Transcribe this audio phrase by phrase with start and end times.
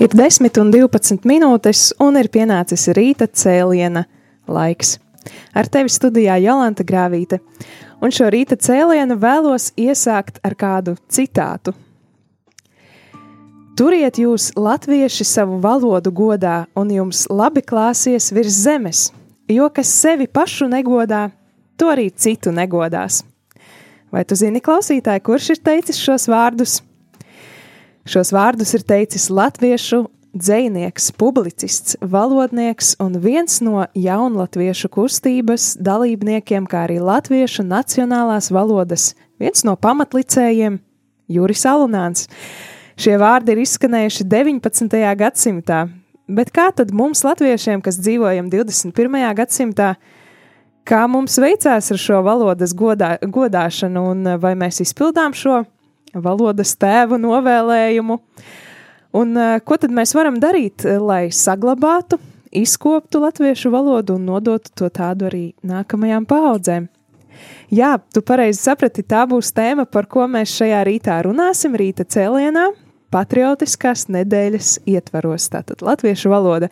[0.00, 4.06] Ir 10 un 12 minūtes, un ir pienācis rīta cēliena
[4.48, 4.94] laiks.
[5.52, 7.42] Ar tevi studijā Jolanta Grāvīte,
[8.00, 11.76] un šo rīta cēlienu vēlos iesākt ar kādu citātu.
[13.76, 19.10] Turiet jūs, latvieši, savu valodu godā, un jums labi klāsies virs zemes,
[19.52, 21.26] jo kas sevi pašu negodā,
[21.76, 23.20] to arī citu negodās.
[24.08, 26.80] Vai tu zini, klausītāji, kurš ir teicis šos vārdus?
[28.10, 30.00] Šos vārdus ir teicis latviešu
[30.34, 39.62] dzinieks, publicists, valodnieks un viens no jaunlatviešu kustības dalībniekiem, kā arī latviešu nacionālās valodas, viens
[39.62, 40.80] no pamatlicējiem-
[41.36, 42.26] Juris Alunāns.
[42.98, 45.14] Šie vārdi ir izskanējuši 19.
[45.14, 45.88] gadsimtā,
[46.26, 49.34] bet kā tad mums, latviešiem, kas dzīvojam 21.
[49.38, 49.94] gadsimtā,
[50.84, 55.64] kā mums veicās ar šo valodas godā, godāšanu un vai mēs izpildām šo
[56.14, 58.18] valodas tēvu novēlējumu.
[59.20, 59.34] Un,
[59.66, 62.20] ko tad mēs varam darīt, lai saglabātu,
[62.54, 66.86] izkoptu latviešu valodu un nodotu to tādu arī nākamajām paudzēm?
[67.70, 72.66] Jā, tu pareizi saprati, tā būs tēma, par ko mēs šajā rītā runāsim, rīta cēlienā,
[73.14, 76.70] patriotiskās nedēļas ietvaros, tātad latviešu valoda.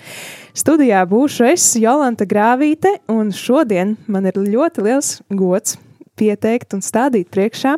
[0.58, 5.78] Studijā būšu es, Jolanta Grāvīte, un šodien man ir ļoti liels gods
[6.18, 7.76] pieteikt un stādīt priekšā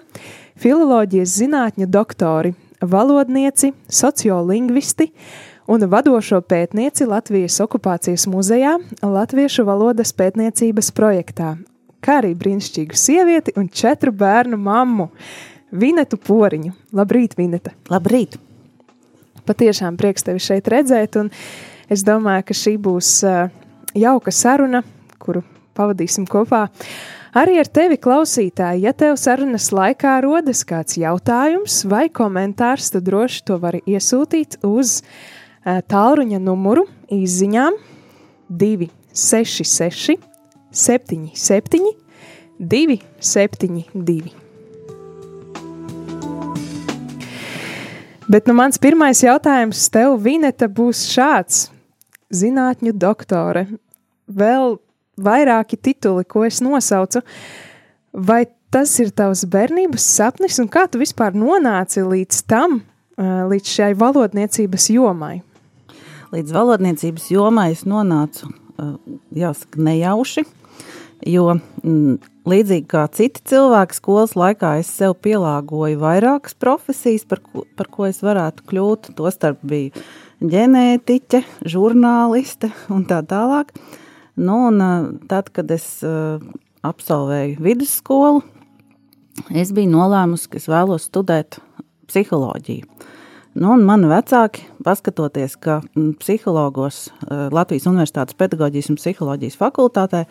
[0.60, 5.10] filoloģijas zinātņu doktori, valodnieci, sociolingvisti
[5.70, 11.54] un vadošo pētnieci Latvijas okupācijas muzejā Latviešu valodas pētniecības projektā,
[12.04, 15.10] kā arī brīnišķīgu sievieti un četru bērnu mammu,
[15.70, 16.72] Vinetu Poriņu.
[16.98, 17.70] Labrīt, Vineta!
[17.92, 18.34] Labrīt!
[19.46, 21.30] Patiešām prieks tevi šeit redzēt, un
[21.88, 23.12] es domāju, ka šī būs
[23.94, 24.82] jauka saruna,
[25.22, 25.44] kuru
[25.78, 26.66] pavadīsim kopā.
[27.30, 33.44] Arī ar tevi, klausītāji, ja tev sarunas laikā rodas kāds jautājums vai komentārs, tad droši
[33.46, 37.78] to vari iesūtīt uz uh, tālruņa numuru izziņām
[38.50, 40.18] 266
[40.74, 41.94] 77
[42.58, 44.34] 272.
[48.30, 51.68] Bet nu, mans pirmais jautājums tev, Vineta, būs šāds.
[52.30, 53.64] Zinātņu doktore,
[54.26, 54.80] vēl
[55.24, 57.22] vairāki tituli, ko es nosaucu.
[58.12, 58.44] Vai
[58.74, 62.80] tas ir tavs bērnības sapnis, un kā tu vispār nonāci līdz tam,
[63.20, 65.40] līdz šai valodniecības jomai?
[66.30, 68.50] Līdz valodniecības jomai es nonācu,
[69.34, 70.46] jāsaka, nejauši.
[71.28, 72.16] Jo mm,
[72.48, 78.06] līdzīgi kā citi cilvēki skolas laikā, es sev pielāgoju vairākas profesijas, par ko, par ko
[78.08, 79.10] es varētu kļūt.
[79.18, 79.92] Tostarp bija
[80.40, 83.74] ģenētiķe, žurnāliste un tā tālāk.
[84.40, 84.80] Nu, un,
[85.28, 86.00] tad, kad es
[86.86, 88.40] absolvēju vidusskolu,
[89.52, 91.58] es biju nolēmusi, ka es vēlos studēt
[92.08, 92.88] psiholoģiju.
[93.60, 95.80] Nu, mani vecāki, paskatoties, ka
[96.22, 100.24] psihologos Latvijas Universitātes pedagoģijas un psiholoģijas fakultātē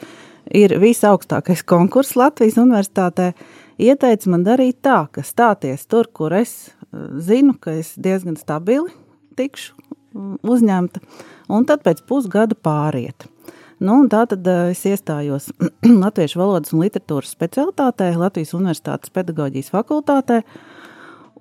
[0.56, 3.34] ir visaugstākais konkurss Latvijas Universitātē,
[3.78, 6.72] ieteica man darīt tā, ka stāties tur, kur es
[7.20, 8.90] zinu, ka es diezgan stabili
[9.38, 9.76] tikšu
[10.50, 11.04] uzņemta,
[11.52, 13.28] un tad pēc pusgada pāriet.
[13.80, 15.54] Nu, tā tad uh, es iestājos
[16.04, 20.42] Latviešu valodas un literatūras specialitātē, Latvijas Universitātes pedagoģijas fakultātē.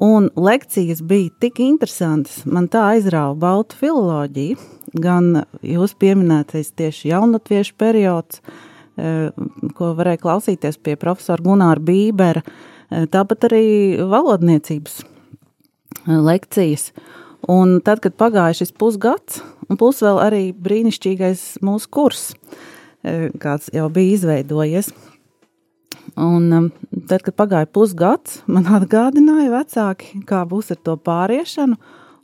[0.06, 4.58] Un lekcijas bija tik interesantas, man tā aizrāva baltu filoloģiju,
[5.02, 9.35] gan jūs pieminētais tieši jaunatviešu periods, uh,
[9.75, 13.67] ko varēja klausīties pie profesora Gunāra Bībera, uh, tāpat arī
[13.99, 15.00] valodniecības
[16.06, 16.93] lekcijas.
[17.50, 22.31] Un tad, kad pagāja šis pusgads, Un plus vēl arī brīnišķīgais mūsu kurs,
[23.05, 24.93] e, kāds jau bija izveidojies.
[26.17, 26.69] Un um,
[27.09, 31.76] tad, kad pagāja pusgads, man atgādināja vecāki, kā būs ar to pāriešanu,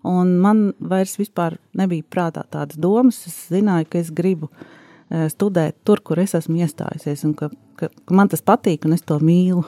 [0.09, 3.21] un man vairs vispār nebija prātā tādas domas.
[3.29, 7.93] Es zināju, ka es gribu e, studēt tur, kur es esmu iestājusies, un ka, ka,
[7.93, 9.67] ka man tas patīk, un es to mīlu.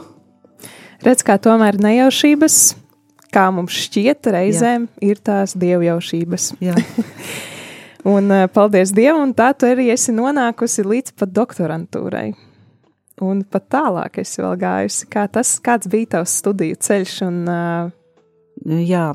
[1.05, 2.61] Redz, kā tomēr nejaušības
[3.37, 5.11] kā mums šķiet, reizēm Jā.
[5.11, 6.55] ir tās dievjaušības.
[8.06, 12.29] Un uh, paldies Dievam, tā tu arī esi nonākusi līdz pat doktorantūrai.
[13.26, 15.08] Un pat tālāk esi vēl gājusi.
[15.11, 17.94] Kā tas, kāds bija tavs studiju ceļš un uh,
[18.64, 19.11] Jā,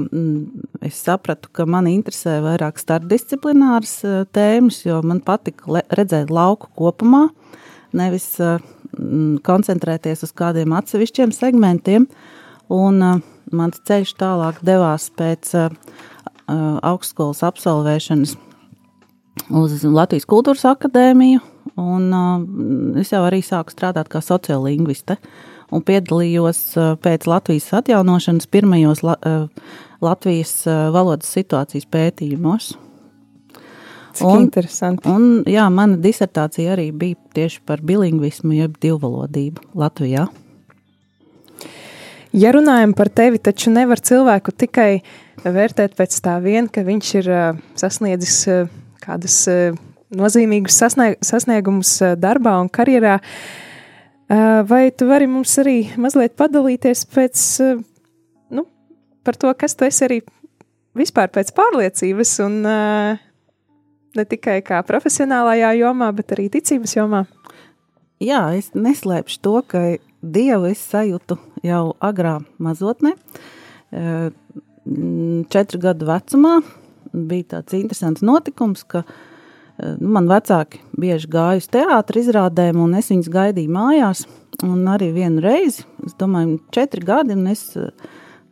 [0.85, 3.95] es sapratu, ka man interesē vairāk starpdisciplināras
[4.31, 7.23] tēmas, jo man patika redzēt lauku kopumā,
[7.97, 8.29] nevis
[9.47, 12.05] koncentrēties uz kādiem atsevišķiem segmentiem.
[12.71, 13.01] Un
[13.51, 15.55] mans ceļš tālāk devās pēc
[16.45, 18.37] augstskolas absolvēšanas
[19.49, 21.41] uz Latvijas Kultūras akadēmiju,
[21.81, 25.17] un es jau arī sāku strādāt kā sociolingviste.
[25.17, 26.61] Uh, un piedalījos
[27.03, 29.17] pēc Latvijas atjaunošanas pirmajos La
[30.01, 32.71] Latvijas valodas situācijas pētījumos.
[34.17, 35.07] Cik un, interesanti.
[35.07, 40.25] Un, jā, mana disertācija arī bija tieši par bilingvismu, jeb divvalodību Latvijā.
[42.33, 45.03] Ja runājam par tevi, taču nevar cilvēku tikai
[45.45, 47.31] vērtēt pēc tā vien, ka viņš ir
[47.79, 48.41] sasniedzis
[49.01, 49.41] kādas
[50.11, 50.79] nozīmīgas
[51.25, 53.17] sasniegumus darbā un karjerā.
[53.21, 53.67] Uh,
[54.67, 57.41] Vai tu vari mums arī mazliet padalīties pēc,
[58.55, 58.63] nu,
[59.27, 60.19] par to, kas tu esi arī
[60.95, 67.25] vispār pēc pārliecības un ne tikai kā profesionālajā jomā, bet arī ticības jomā?
[68.23, 69.83] Jā, es neslēpšu to, ka
[70.21, 71.35] Dievu es sajūtu
[71.67, 73.17] jau agrā mazotnē.
[75.51, 76.61] Četru gadu vecumā
[77.13, 79.13] bija tāds interesants notikums, ka uh,
[79.81, 84.25] nu, man vecāki bieži gāja uz teātris izrādēm, un es viņus gaidīju mājās.
[84.67, 87.87] Un arī vienu reizi, es domāju, četri gadi, un es eh,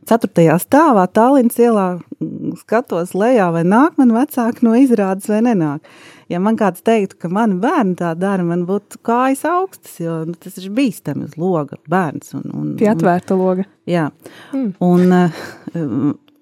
[0.09, 5.85] ceturtajā stāvā Tallinas ielā mm, skatos lejā, vai nāk man vecāki no izrādes vai nenāk.
[6.31, 10.37] Ja man kāds teiktu, ka mani bērni tā dara, man būtu kājas augstas, jo nu,
[10.39, 12.33] tas ir bīstami uz loga bērns.
[12.39, 13.67] Un, un, Pie atvērta loga.
[13.89, 14.07] Jā,
[14.55, 14.71] mm.
[14.85, 15.43] un uh,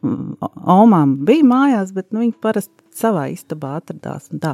[0.04, 4.30] omām bija mājās, bet nu, viņi parasti savā istabā atradās.
[4.34, 4.54] Un, tā.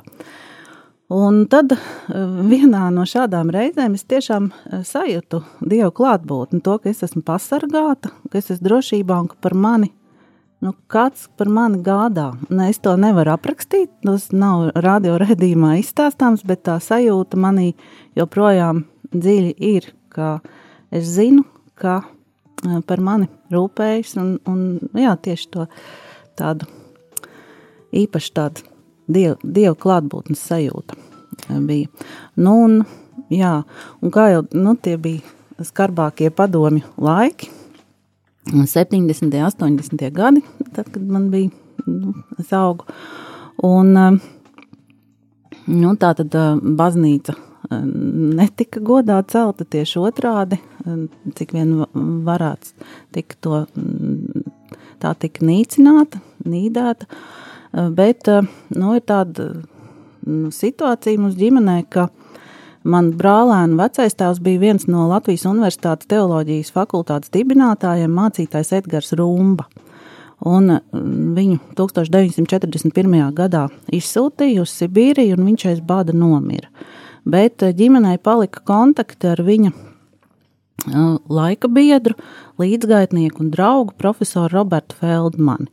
[1.13, 1.75] un tad
[2.53, 4.51] vienā no šādām reizēm es tiešām
[4.87, 9.57] sajūtu Dievu klātbūtni, to, ka es esmu pasargāta, ka es esmu drošībā un ka par
[9.57, 9.93] mani
[10.63, 12.31] nu, kāds par mani gādā.
[12.49, 17.73] Ne, es to nevaru aprakstīt, tas nav radio redzījumā izstāstāms, bet tā sajūta manī
[18.19, 20.37] joprojām dziļi ir, ka
[20.93, 21.43] es zinu,
[21.79, 22.01] ka
[22.87, 24.15] par mani rūpējas.
[24.21, 24.65] Un, un,
[24.97, 25.67] jā, tieši to
[26.39, 26.69] tādu
[27.93, 28.67] īpaši tādu
[29.07, 30.97] dievu, dievu klātbūtnes sajūta
[31.67, 31.89] bija.
[32.35, 32.79] Nu, un,
[33.33, 33.55] jā,
[34.01, 37.51] un kā jau nu, tie bija skarbākie padomju laiki,
[38.51, 39.23] 70.
[39.23, 40.09] un 80.
[40.11, 40.41] gadi,
[40.73, 41.49] tad, kad man bija,
[41.85, 42.85] nu, es augu.
[43.63, 43.93] Un,
[45.69, 46.35] nu, tā tad
[46.79, 47.37] baznīca
[47.71, 50.59] netika godā celta tieši otrādi,
[51.37, 51.75] cik vien
[52.25, 52.73] varāts
[53.15, 53.61] tika to,
[55.03, 57.07] tā tika nīcināta, nīdēta,
[57.95, 58.27] bet,
[58.75, 59.51] nu, ir tāda
[60.53, 62.09] situācija mums ģimenē, ka
[62.83, 69.69] man brālēna vecais tēvs bija viens no Latvijas Universitātes teoloģijas fakultātes dibinātājiem, mācītājs Edgars Rumba.
[70.43, 73.13] Un viņu 1941.
[73.37, 76.67] gadā izsūtīja uz Sibīriju, un viņš aiz bada nomira
[77.25, 80.95] bet eh, ģimenei palika kontakti ar viņa eh,
[81.29, 82.17] laika biedru,
[82.61, 85.69] līdzgaitnieku un draugu profesoru Robertu Feldmani.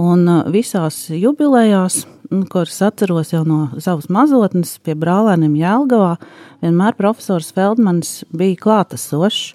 [0.00, 2.04] Un eh, visās jubilejās,
[2.50, 6.16] kuras atceros jau no savas mazotnes pie brālēniem Jēlgavā,
[6.64, 9.54] vienmēr profesors Feldmanis bija klātesošs.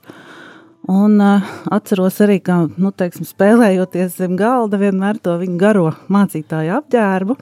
[0.89, 6.71] Un uh, atceros arī, ka, nu, teiksim, spēlējoties zem galda, vienmēr to viņa garo mācītāju
[6.79, 7.35] apģērbu.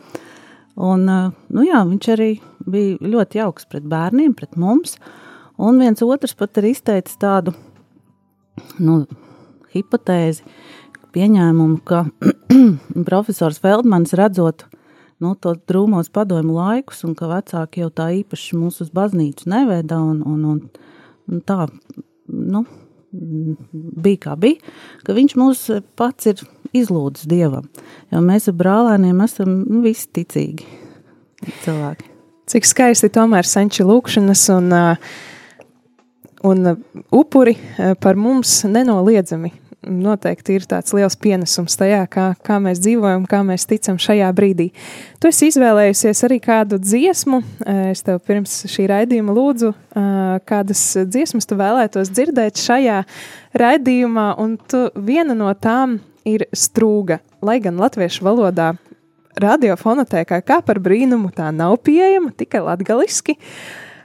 [0.84, 2.32] Un, uh, nu jā, viņš arī
[2.70, 4.98] bija ļoti jauks pret bērniem, pret mums.
[5.58, 7.56] Un viens otrs pat ir izteicis tādu
[8.82, 9.02] nu,
[9.74, 10.46] hipotēzi,
[11.16, 12.06] pieņēmumu, ka
[13.10, 14.68] profesors Feldmans redzot
[15.24, 19.98] nu, to drūmos padomu laikus, un ka vecāki jau tā īpaši mūs uz baznīcu neveda,
[19.98, 20.92] un, un, un,
[21.32, 21.66] un tā,
[22.28, 22.66] nu,
[23.12, 25.64] bija kā bija, ka viņš mūs
[25.98, 26.44] pats ir
[26.78, 27.70] izlūdzis Dievam,
[28.12, 30.68] jo mēs ar brālēniem esam nu, visi ticīgi
[31.64, 32.17] cilvēki.
[32.48, 34.70] Cik skaisti tomēr senči lūkšanas un,
[36.48, 36.70] un
[37.12, 37.58] upuri
[38.00, 39.52] par mums nenoliedzami.
[39.88, 44.70] Noteikti ir tāds liels pienesums tajā, kā, kā mēs dzīvojam, kā mēs ticam šajā brīdī.
[45.20, 47.42] Tu esi izvēlējusies arī kādu dziesmu.
[47.92, 49.76] Es tev pirms šī raidījuma lūdzu,
[50.48, 53.04] kādas dziesmas tu vēlētos dzirdēt šajā
[53.60, 57.20] raidījumā, un tu, viena no tām ir strūga.
[57.44, 58.74] Lai gan latviešu valodā
[59.42, 63.38] radiofonotēkā kā par brīnumu tā nav pieejama, tikai latgaliski.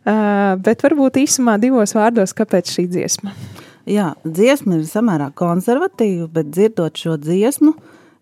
[0.02, 3.34] Uh, bet varbūt īsumā divos vārdos, kāpēc šī dziesma?
[3.86, 7.72] Jā, dziesma ir samērā konservatīva, bet dzirdot šo dziesmu,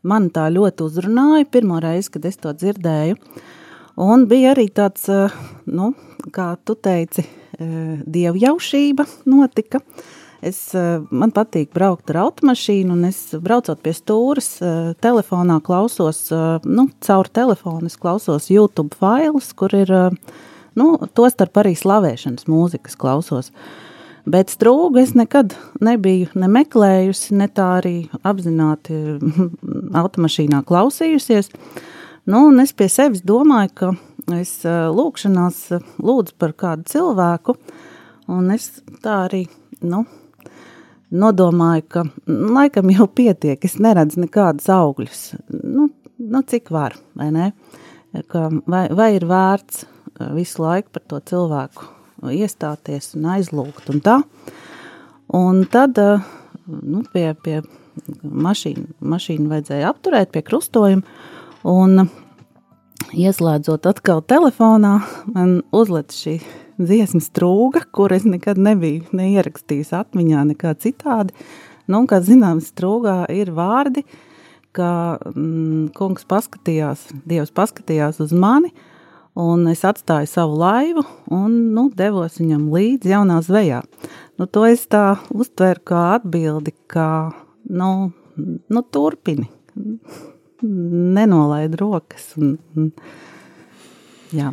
[0.09, 3.19] man tā ļoti uzrunāja pirmo reizi, kad es to dzirdēju.
[4.01, 5.05] Un bija arī tāds,
[5.69, 5.91] nu,
[6.33, 7.27] kā tu teici,
[7.61, 9.83] dievjaušība notika.
[10.41, 14.55] Es, eh, man patīk braukt ar automašīnu, un es braucot pie stūres,
[15.05, 16.31] telefonā klausos,
[16.65, 19.93] nu, caur telefonu klausos YouTube failus, kur ir,
[20.81, 23.53] nu, tostarp arī slavēšanas mūzikas klausos.
[24.31, 27.95] Bet strūgu es nekad nebiju ne meklējusi, ne tā arī
[28.25, 28.97] apzināti
[30.03, 31.53] automašīnā klausījusies.
[32.31, 33.93] Nu, un es pie sevis domāju, ka
[34.39, 35.61] es lūkšanās
[36.01, 37.57] lūdzu par kādu cilvēku,
[38.31, 38.71] un es
[39.03, 39.47] tā arī,
[39.81, 40.05] nu,
[41.11, 45.23] nodomāju, ka nu, laikam jau pietiek, es neredzu nekādus augļus.
[45.51, 45.89] Nu,
[46.19, 47.51] nu cik var, vai ne?
[48.31, 49.85] Ka, vai, vai ir vērts
[50.37, 51.87] visu laiku par to cilvēku
[52.35, 54.17] iestāties un aizlūgt un tā.
[55.37, 57.61] Un tad nu, pie, pie
[58.21, 61.07] mašīnu, mašīnu vajadzēja apturēt pie krustojuma,
[61.67, 62.07] Un
[63.13, 65.01] ieslēdzot atkal telefonā,
[65.35, 66.39] man uzlika šī
[66.81, 71.37] dziesmas trūka, kur es nekad nebiju neierakstījis atmiņā, nekā citādi.
[71.91, 74.05] Nu, kā zināms, trūkā ir vārdi,
[74.77, 78.71] ka mm, kungs paskatījās, Dievs paskatījās uz mani,
[79.39, 83.83] un es atstāju savu laivu un nu, devos viņam līdzi jaunā zvejā.
[84.39, 87.09] Nu, to es tā uztveru kā atbildi, kā
[87.69, 87.91] nu,
[88.37, 89.51] nu, turpini
[90.63, 92.33] nenolaid rokas.
[92.39, 92.91] Un, un,
[94.35, 94.53] jā.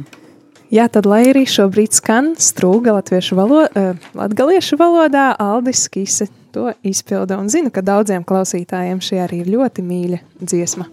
[0.73, 6.73] Jā, tad lai arī šobrīd skan strūga latviešu valodā, uh, latgaliešu valodā, Aldis Kise to
[6.83, 10.89] izpilda un zinu, ka daudziem klausītājiem šī arī ir ļoti mīļa dziesma.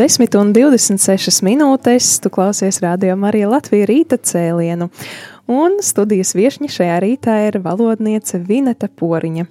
[0.00, 2.14] 10 un 26 minūtes.
[2.24, 4.88] Tu klausies Rādio Marija Latvija rīta cēlienu.
[5.50, 9.44] Un studijas viešņa šajā rītā ir valodniece Vineta Poriņa.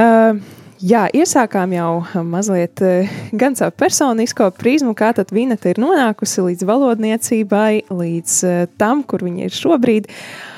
[0.00, 0.38] Uh,
[0.80, 1.90] jā, iesākām jau
[2.24, 8.62] mazliet uh, gan savu personisko prizmu, kā tad Vineta ir nonākusi līdz valodniecībai, līdz uh,
[8.80, 10.08] tam, kur viņa ir šobrīd.
[10.08, 10.48] Uh,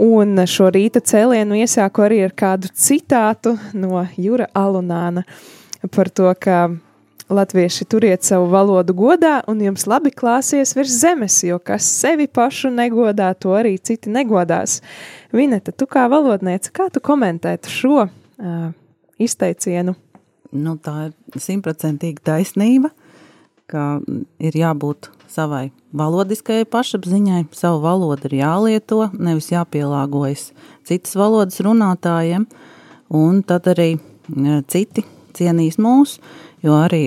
[0.00, 5.26] Un šo rīta cēlienu iesāku arī ar kādu citātu no Jūra Alunāna
[5.92, 6.70] par to, ka
[7.30, 12.72] Latvieši turiet savu valodu godā, un jums labi klāsies virs zemes, jo kas sevi pašu
[12.74, 14.80] negodā, to arī citi negodās.
[15.30, 18.72] Vineta, tu kā valodniece, kā tu komentētu šo uh,
[19.22, 19.94] izteicienu?
[20.50, 22.90] Nu, tā ir simtprocentīgi taisnība,
[23.70, 24.00] ka
[24.42, 30.48] ir jābūt savai valodiskajai pašapziņai, savu valodu ir jālieto, nevis jāpielāgojas
[30.88, 32.48] citas valodas runātājiem,
[33.14, 33.92] un tad arī
[34.70, 35.06] citi
[35.38, 36.18] cienīs mūs,
[36.64, 37.04] jo arī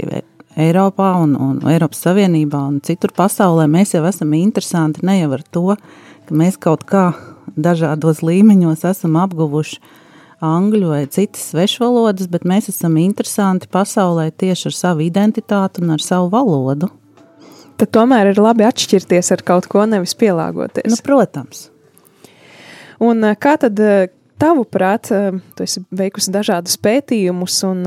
[0.59, 5.43] Eiropā un, un Eiropas Savienībā un citur pasaulē mēs jau esam interesanti ne jau ar
[5.55, 5.65] to,
[6.27, 7.11] ka mēs kaut kā
[7.57, 9.79] dažādos līmeņos esam apguvuši
[10.43, 16.03] angļu vai citas svešvalodas, bet mēs esam interesanti pasaulē tieši ar savu identitāti un ar
[16.03, 16.89] savu valodu.
[17.79, 20.91] Tad tomēr ir labi atšķirties ar kaut ko, nevis pielāgoties.
[20.91, 21.69] Nu, protams.
[23.03, 23.79] Un kā tad
[24.41, 27.83] tavuprāt, tu esi veikusi dažādus pētījumus un,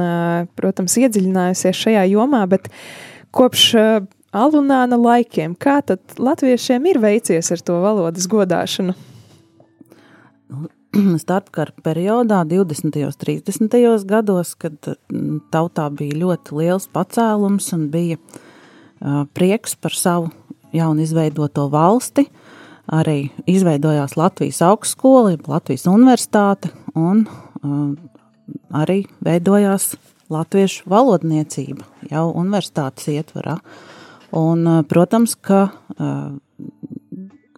[0.59, 2.69] protams, iedziļinājusies šajā jomā, bet
[3.35, 3.67] kopš
[4.37, 8.97] alunāna laikiem, kā tad latviešiem ir veicies ar to valodas godāšanu?
[11.25, 12.97] Starpkara periodā, 20.
[13.05, 13.79] un 30.
[14.09, 14.93] gados, kad
[15.53, 18.21] tautā bija ļoti liels pacēlums un bija
[19.37, 20.31] prieks par savu
[20.77, 22.46] jaunu izveidoto valsti, uh,
[22.93, 27.95] arī izveidojās Latvijas augstskola, Latvijas universitāte un uh,
[28.75, 29.95] arī veidojās
[30.33, 33.59] latviešu valodniecība jau universitātes ietvarā.
[34.37, 36.33] Un, uh, protams, ka uh,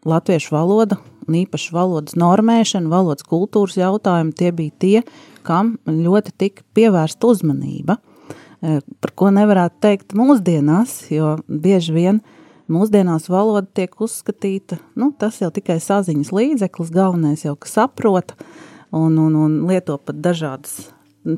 [0.08, 5.02] latviešu valoda un īpaši valodas normēšana, valodas kultūras jautājumi, tie bija tie,
[5.44, 12.34] kam ļoti tika pievērsta uzmanība, uh, par ko nevarētu teikt mūsdienās, jo bieži vien uh,
[12.68, 18.35] Mūsdienās valoda tiek uzskatīta, nu, tas jau tikai saziņas līdzeklis, galvenais jau, ka saprot
[18.92, 20.90] un, un, un lieto pat dažādas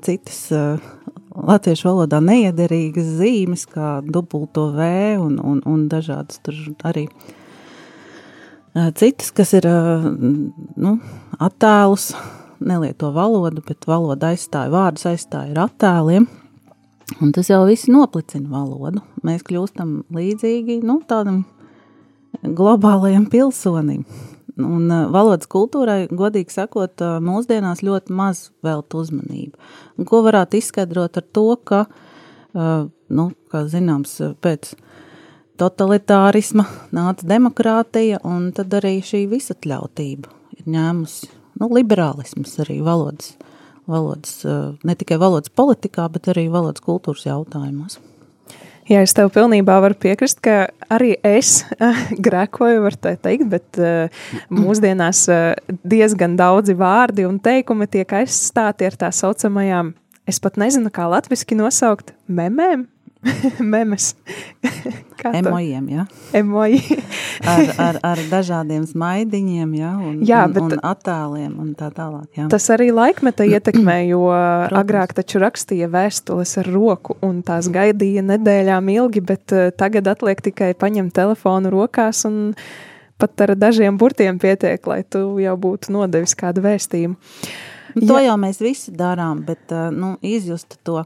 [0.03, 0.83] citas uh,
[1.31, 4.91] latviešu valodā neiederīgas zīmes, kā dubulto V
[5.23, 6.59] un, un, un dažādas tur
[6.91, 10.97] arī uh, citas, kas ir, uh, nu,
[11.39, 12.11] attēlus,
[12.61, 16.29] nelieto valodu, bet valoda aizstāja, vārdus aizstāja ar attēliem.
[17.19, 19.03] Un tas jau viss noplicina valodu.
[19.27, 21.43] Mēs kļūstam līdzīgi nu, tādam
[22.45, 24.05] globālajam pilsonim.
[24.61, 29.57] Un uh, valodas kultūrai, godīgi sakot, uh, mūsdienās ļoti maz veltu uzmanību.
[29.99, 34.75] Un ko varētu izskaidrot ar to, ka, uh, nu, kā zināms, pēc
[35.61, 43.35] totalitārisma nāca demokrātija, un tad arī šī visatļautība ir ņēmusi, nu, liberālisms arī valodas
[43.91, 47.99] valodas, eh, ne tikai valodas politikā, bet arī valodas kultūras jautājumos.
[48.91, 51.61] Jā, es tev pilnībā varu piekrist, ka arī es
[52.27, 55.21] grēkoju, var tā teikt, bet uh, mūsdienās
[55.87, 59.93] diezgan daudzi vārdi un teikumi tiek aizstāti ar tā saucamajām,
[60.27, 62.89] es pat nezinu, kā latviski nosaukt, memēm.
[63.73, 64.15] Memes.
[65.21, 66.05] Emojiem, jā.
[66.37, 66.81] Emoji.
[67.45, 72.49] ar, ar, ar dažādiem smaidiņiem, jā, un, jā, un, un attēliem un tā tālāk, jā.
[72.53, 74.79] Tas arī laikmeta ietekmē, jo Protams.
[74.81, 80.41] agrāk taču rakstīja vēstules ar roku un tās gaidīja nedēļām ilgi, bet uh, tagad atliek
[80.51, 82.55] tikai paņemt telefonu rokās un
[83.21, 87.19] pat ar dažiem burtiem pietiek, lai tu jau būtu nodevis kādu vēstījumu.
[88.07, 88.31] To jā.
[88.31, 91.03] jau mēs visi darām, bet, uh, nu, izjust to,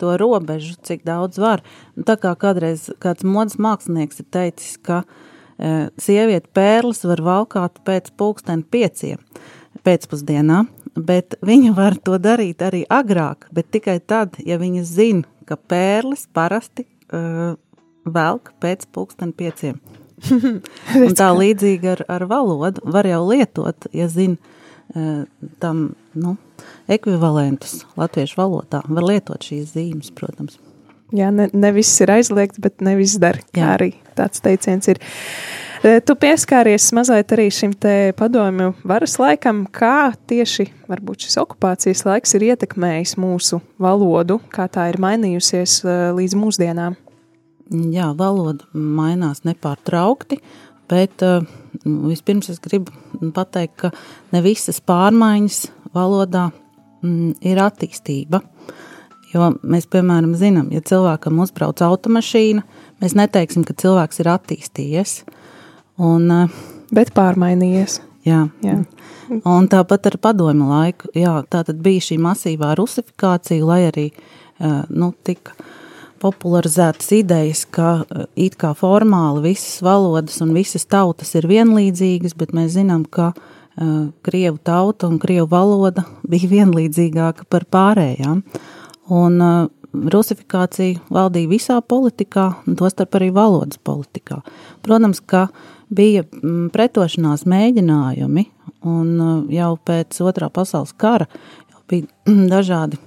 [0.00, 1.62] to robežu, cik daudz var.
[1.98, 7.80] Un tā kā kādreiz kāds modes mākslinieks ir teicis, ka e, sieviete pērlis var valkāt
[7.86, 9.22] pēc pulksten pieciem
[9.86, 10.64] pēcpusdienā,
[10.96, 16.26] bet viņa var to darīt arī agrāk, bet tikai tad, ja viņa zina, ka pērlis
[16.34, 17.54] parasti uh,
[18.04, 19.78] velk pēc pulksten pieciem.
[21.18, 24.36] Tā līdzīgi ar, ar valodu var jau lietot, ja zina
[25.62, 25.84] tam,
[26.16, 26.36] nu,
[26.88, 28.82] ekvivalentus latviešu valodā.
[28.88, 30.58] Var lietot šīs zīmes, protams.
[31.14, 33.40] Jā, ne, ne viss ir aizliegts, bet ne viss der.
[33.56, 33.72] Jā.
[33.78, 35.00] Arī tāds teiciens ir.
[35.78, 42.34] Tu pieskāries mazliet arī šim te padomju varas laikam, kā tieši varbūt šis okupācijas laiks
[42.34, 45.80] ir ietekmējis mūsu valodu, kā tā ir mainījusies
[46.18, 46.98] līdz mūsdienām.
[47.68, 50.40] Jā, valoda mainās nepārtraukti,
[50.90, 51.44] bet uh,
[51.84, 52.92] vispirms es gribu
[53.34, 53.90] pateikt, ka
[54.34, 55.60] ne visas pārmaiņas
[55.94, 56.48] valodā
[57.02, 58.42] mm, ir attīstība.
[59.28, 62.62] Jo mēs, piemēram, zinām, ja cilvēkam uzbrauc automašīna,
[63.02, 65.18] mēs neteiksim, ka cilvēks ir attīstījies.
[66.00, 66.60] Un, uh,
[66.94, 68.00] Bet pārmainījies.
[68.24, 68.78] jā, Jā.
[69.44, 75.12] Un tāpat ar padomu laiku, jā, tā bija šī masīvā rusifikācija, lai arī uh, nu,
[75.24, 75.52] tika
[76.20, 82.54] popularizētas idejas, ka uh, it kā formāli visas valodas un visas tautas ir vienlīdzīgas, bet
[82.56, 88.44] mēs zinām, ka uh, krievu tauta un krievu valoda bija vienlīdzīgāka par pārējām.
[89.08, 89.58] Un uh,
[89.92, 94.42] rusifikācija valdīja visā politikā, tostarp arī valodas politikā.
[94.84, 95.48] Protams, ka
[95.88, 98.44] bija mm, pretošanās mēģinājumi,
[98.88, 101.28] un uh, jau pēc otrā pasaules kara
[101.88, 102.06] bija
[102.54, 103.00] dažādi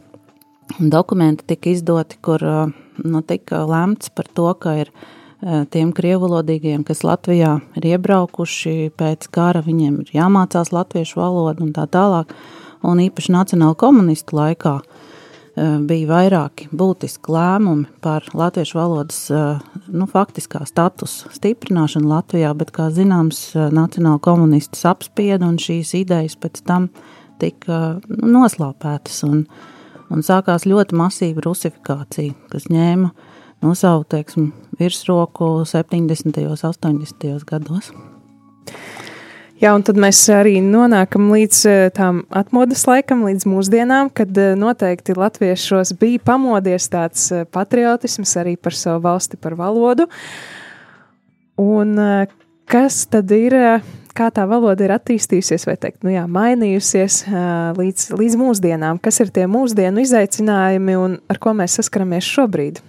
[0.79, 2.71] dokumenti tika izdoti, kur uh,
[3.03, 9.29] nu, tika lemts par to, ka ir uh, tiem krievalodīgiem, kas Latvijā ir iebraukuši pēc
[9.33, 12.33] kara, viņiem ir jāmācās latviešu valodu un tā tālāk.
[12.81, 15.09] Un īpaši nacionāla komunistu laikā uh,
[15.87, 22.89] bija vairāki būtiski lēmumi par latviešu valodas uh, nu, faktiskā statusa stiprināšanu Latvijā, bet, kā
[22.93, 26.89] zināms, uh, nacionāla komunisti apspieda un šīs idejas pēc tam
[27.41, 29.23] tika nu, noslāpētas.
[29.27, 29.45] Un,
[30.11, 33.11] un sākās ļoti masīva rusifikācija, kas ņēma
[33.61, 36.41] no savu teiksim, virsroku 70.
[36.47, 37.45] un 80.
[37.47, 37.91] gados.
[39.61, 44.55] Jā, un tad mēs arī nonākam līdz eh, tām atmodas laikam, līdz mūsdienām, kad eh,
[44.57, 50.07] noteikti latviešos bija pamodies tāds eh, patriotisms arī par savu valsti, par valodu.
[51.61, 51.93] Un
[52.65, 53.53] kas tad ir,
[54.17, 57.23] kā tā valoda ir attīstījusies, vai teikt, nu jā, mainījusies
[57.77, 59.01] līdz, līdz mūsdienām?
[59.03, 62.81] Kas ir tie mūsdienu izaicinājumi un ar ko mēs saskaramies šobrīd?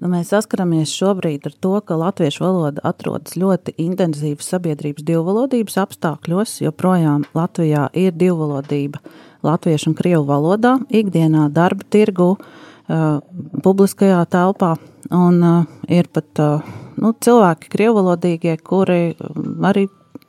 [0.00, 6.54] Nu, mēs saskaramies šobrīd ar to, ka latviešu valoda atrodas ļoti intensīvas sabiedrības divvalodības apstākļos.
[6.64, 9.02] Joprojām Latvijā ir divvalodība
[9.44, 13.20] latviešu un krievu valodā, ikdienā darba tirgu, uh,
[13.60, 14.74] publiskajā telpā.
[15.12, 19.02] Un uh, ir pat uh, nu, cilvēki, krievalodīgie, kuri
[19.68, 19.84] arī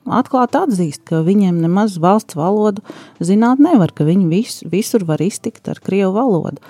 [0.09, 2.83] atklāti atzīst, ka viņiem nemaz valsts valodu
[3.23, 6.61] zināt nevar, ka viņi vis, visur var iztikt ar krievu valodu.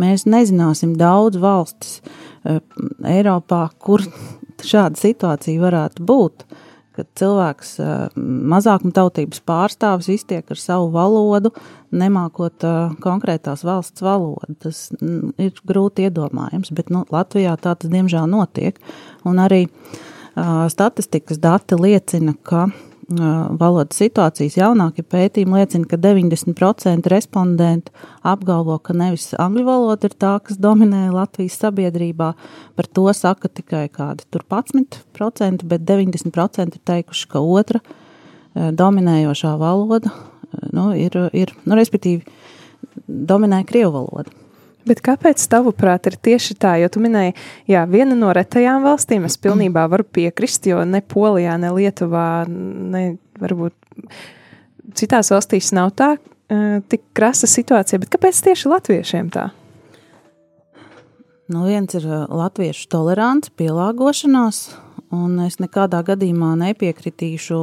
[0.00, 2.60] Mēs nezināsim daudz valstis uh,
[3.06, 4.04] Eiropā, kur
[4.70, 6.46] šāda situācija varētu būt,
[6.98, 11.54] kad cilvēks uh, mazākuma tautības pārstāvis iztiek ar savu valodu,
[11.94, 14.56] nemākot uh, konkrētās valsts valodu.
[14.66, 18.80] Tas mm, ir grūti iedomājams, bet nu, Latvijā tā tas diemžēl notiek.
[19.28, 20.00] Un arī uh,
[20.72, 22.68] statistikas dati liecina, ka
[23.10, 30.36] valodas situācijas jaunākie pētījumi liecina, ka 90% respondentu apgalvo, ka nevis angļu valoda ir tā,
[30.44, 32.32] kas dominē Latvijas sabiedrībā.
[32.78, 37.82] Par to saka tikai kādi 11%, bet 90% ir teikuši, ka otra
[38.54, 40.12] dominējošā valoda
[40.74, 42.24] nu, ir, ir nu, respektīvi,
[43.06, 44.39] dominē krievu valoda.
[44.88, 46.74] Bet kāpēc, tavuprāt, ir tieši tā?
[46.80, 47.34] Jo tu minēji,
[47.68, 53.04] jā, viena no retajām valstīm, es pilnībā varu piekrist, jo ne Polijā, ne Lietuvā, ne
[53.40, 53.76] varbūt
[54.96, 58.00] citās valstīs nav tā uh, tik krasa situācija.
[58.02, 59.50] Bet kāpēc tieši latviešiem tā?
[61.50, 64.62] Nu, viens ir uh, latviešu tolerants, pielāgošanās,
[65.12, 67.60] un es nekādā gadījumā nepiekritīšu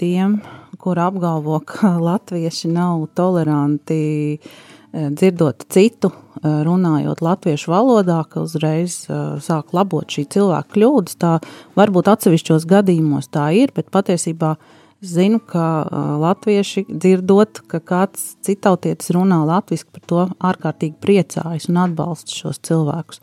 [0.00, 0.40] tiem,
[0.80, 4.00] kur apgalvo, ka latvieši nav toleranti
[4.38, 4.50] uh,
[4.92, 9.04] dzirdot citu, runājot latviešu valodā, ka uzreiz
[9.44, 11.18] sāk labot šī cilvēka kļūdas.
[11.18, 11.32] Tā
[11.78, 14.54] varbūt atsevišķos gadījumos tā ir, bet patiesībā
[15.02, 15.86] es zinu, ka
[16.22, 23.22] latvieši dzirdot, ka kāds citautietis runā latviski, par to ārkārtīgi priecājas un atbalsta šos cilvēkus.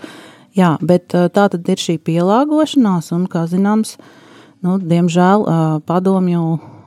[0.55, 3.97] Jā, bet tā tad ir šī pielāgošanās, un, kā zināms,
[4.63, 5.43] nu, diemžēl
[5.87, 6.45] padomju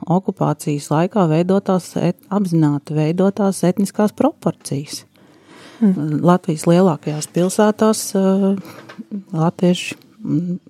[0.09, 5.03] okupācijas laikā veidotās, et, apzināti veidotās etniskās proporcijas.
[5.79, 6.19] Mm.
[6.25, 8.03] Latvijas lielākajās pilsētās
[9.31, 9.95] latvieši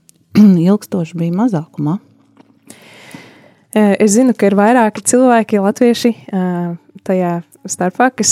[0.69, 1.97] ilgstoši bija mazākumā.
[3.73, 6.11] Es zinu, ka ir vairāki cilvēki, latvieši,
[7.05, 7.33] tajā
[7.69, 8.31] starpā, kas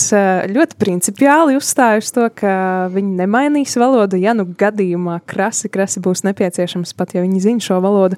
[0.49, 2.53] ļoti principiāli uzstāj uz to, ka
[2.93, 7.77] viņi nemainīs valodu, ja nu gadījumā krasi, krasi būs nepieciešams, pat ja viņi zina šo
[7.85, 8.17] valodu.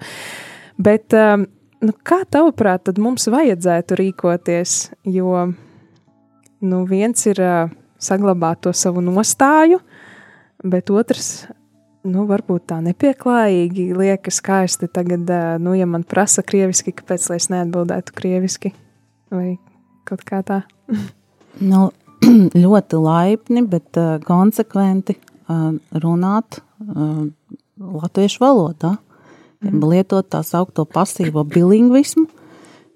[0.80, 4.78] Bet nu, kā tavuprāt, tad mums vajadzētu rīkoties?
[5.04, 5.50] Jo
[6.64, 7.44] nu, viens ir
[8.00, 9.80] saglabāt to savu nostāju,
[10.64, 11.48] bet otrs
[12.08, 14.42] nu, varbūt tā nepieklājīgi liekas,
[14.80, 18.74] te tagad, nu, ja man prasa krieviski, kāpēc lai es neatbildētu krieviski
[19.34, 19.58] vai
[20.08, 20.62] kaut kā tā.
[21.60, 21.90] Nu,
[22.64, 27.28] ļoti laipni, bet uh, konsekventi uh, runāt uh,
[27.80, 28.96] latviešu valodā.
[29.60, 29.84] Mm.
[29.92, 32.26] Lietot tā saukto pasīvo bilingvismu,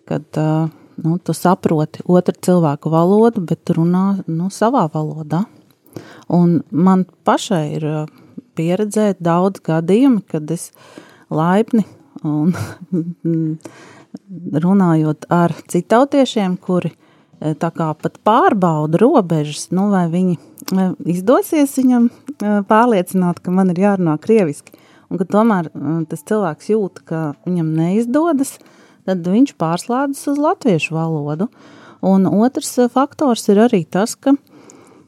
[0.08, 5.45] kad uh, nu, tu saproti otru cilvēku valodu, bet tu runā nu, savā valodā.
[6.34, 8.06] Un man pašai ir uh,
[8.58, 10.69] pieredzēt daudz gadījumu, kad es
[11.34, 11.86] laipni
[12.23, 12.53] un
[14.65, 21.75] runājot ar citautiešiem, kuri e, tā kā pat pārbauda robežas, nu vai viņi e, izdosies
[21.82, 22.10] viņam
[22.69, 24.77] pārliecināt, ka man ir jārunā krieviski,
[25.10, 25.69] un ka tomēr
[26.10, 28.58] tas cilvēks jūt, ka viņam neizdodas,
[29.08, 31.50] tad viņš pārslēdzas uz latviešu valodu.
[32.04, 34.36] Un otrs faktors ir arī tas, ka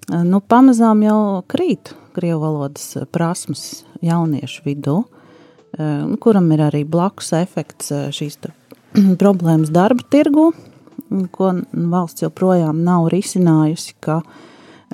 [0.07, 1.19] nu, pamazām jau
[1.51, 5.01] krīt krievu valodas prasmes jauniešu vidū,
[6.23, 8.39] kuram ir arī blakus efekts šīs
[9.21, 10.53] problēmas darba tirgu,
[11.35, 14.21] ko valsts joprojām nav risinājusi, ka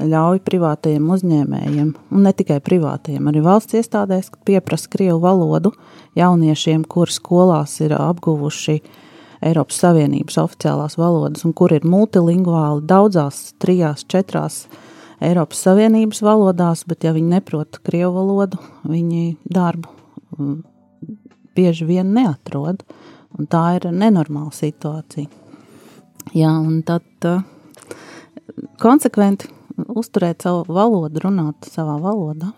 [0.08, 5.74] ļauj privātajiem uzņēmējiem, un ne tikai privātajiem, arī valsts iestādēs, pieprasa krievu valodu
[6.18, 8.80] jauniešiem, kuri skolās ir apguvuši
[9.42, 14.66] Eiropas Savienības oficiālās valodas un kur ir multilingvāli daudzās, trijās, četrās
[15.22, 19.90] Eiropas Savienības valodās, bet ja viņi neprot krievu valodu, viņi darbu
[20.38, 20.60] mm,
[21.58, 22.86] bieži vien neatrod.
[23.32, 25.30] Un tā ir nenormāla situācija.
[26.36, 27.40] Jā, un tad uh,
[28.82, 29.48] konsekventi
[29.88, 32.52] uzturēt savu valodu, runāt savā valodā.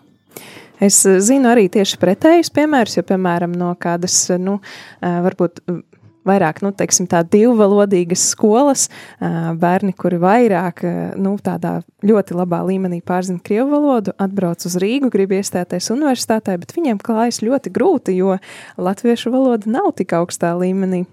[0.82, 4.58] Es zinu arī tieši pretējus piemērus, jo, piemēram, no kādas, nu,
[5.00, 5.62] varbūt
[6.26, 8.86] vairāk, nu, teiksim, tā divvalodīgas skolas,
[9.20, 10.82] bērni, kuri vairāk,
[11.20, 16.74] nu, tādā ļoti labā līmenī pārzina krievu valodu, atbrauc uz Rīgu, grib iestāties universitātē, bet
[16.76, 18.38] viņiem klājas ļoti grūti, jo
[18.80, 21.04] latviešu valoda nav tik augstā līmenī.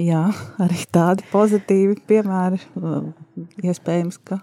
[0.00, 0.28] Jā,
[0.64, 2.60] arī tādi pozitīvi piemēri,
[3.66, 4.40] iespējams, ka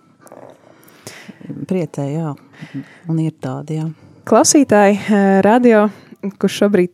[1.70, 2.34] priecē, jā,
[3.10, 3.88] un ir tādi, jā.
[4.30, 5.00] Klausītāji,
[5.44, 5.88] radio,
[6.40, 6.94] kurš šobrīd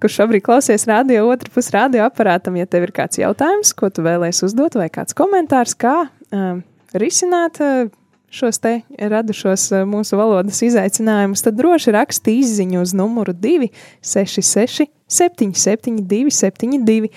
[0.00, 4.04] kurš šobrīd klausies radio, otru pusi radio aparātam, ja tev ir kāds jautājums, ko tu
[4.06, 5.94] vēlēsi uzdot, vai kāds komentārs, kā
[6.32, 6.62] um,
[6.96, 7.90] risināt uh,
[8.32, 16.32] šos te radušos uh, mūsu valodas izaicinājumus, tad droši raksti izziņu uz numuru 266 772
[16.38, 17.12] 72.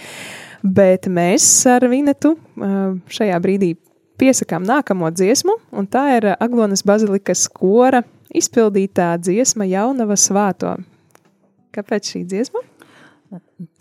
[0.64, 3.74] Bet mēs ar Vinetu uh, šajā brīdī
[4.24, 10.78] piesakām nākamo dziesmu, un tā ir Aglonas bazilikas kora izpildītā dziesma Jaunava svāto.
[11.76, 12.64] Kāpēc šī dziesma?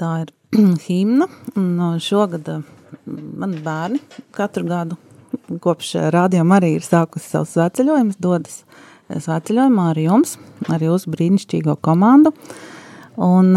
[0.00, 0.33] Tā ir
[0.88, 1.28] himna,
[1.59, 2.50] un šogad
[3.07, 4.00] mani bērni
[4.35, 4.98] katru gadu,
[5.62, 8.62] kopš rādījuma arī ir sākusi savus sveceļojumus, dodas
[9.12, 10.37] sveceļojumā ar jums,
[10.72, 12.33] ar jūsu brīnišķīgo komandu.
[13.22, 13.52] Un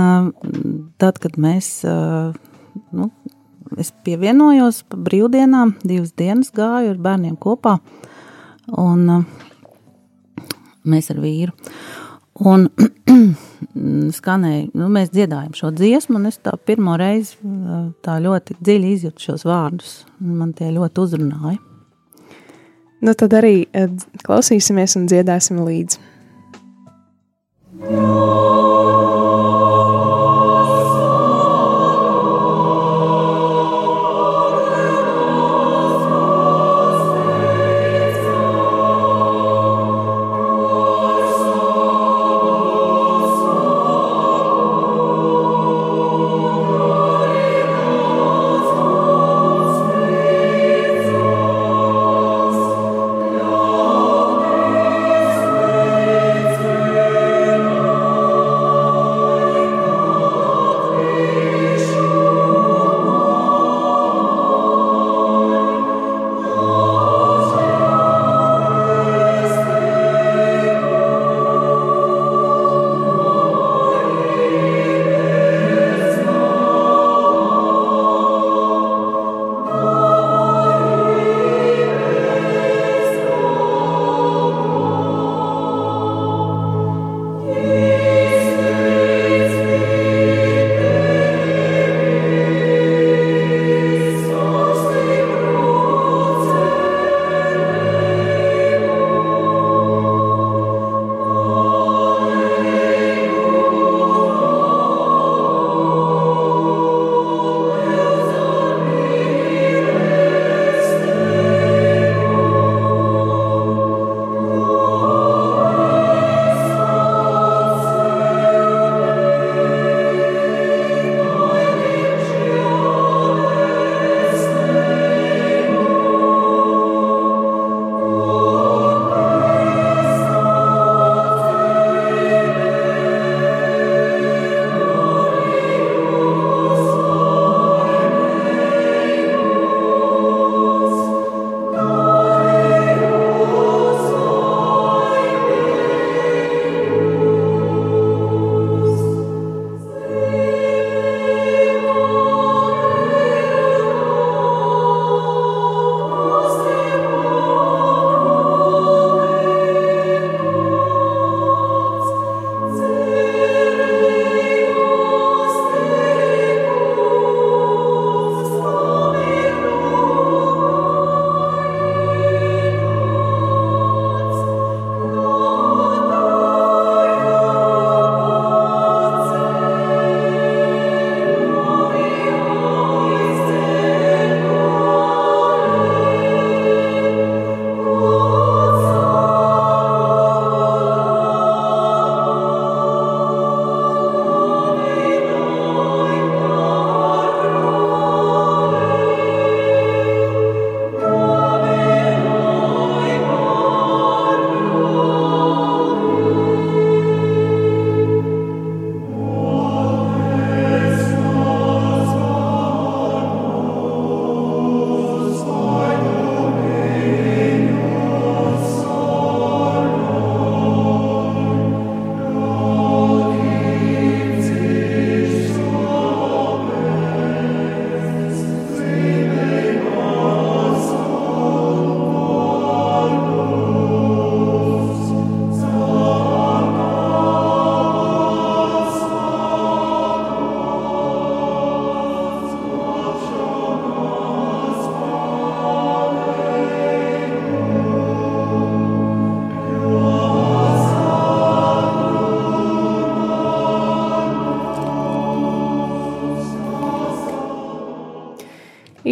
[0.99, 1.79] tad, kad mēs,
[3.81, 7.77] es pievienojos pa brīvdienām, divas dienas gāju ar bērniem kopā,
[8.81, 9.25] un
[10.85, 11.53] mēs ar vīru.
[12.45, 12.67] Un
[14.17, 17.37] skanēja, nu, mēs dziedājam šo dziesmu, un es tā pirmo reizi
[18.03, 19.93] tā ļoti dziļi izjūtu šos vārdus.
[20.19, 21.61] Man tie ļoti uzrunāja.
[23.05, 23.55] Nu, tad arī
[24.25, 26.03] klausīsimies un dziedāsim līdzi.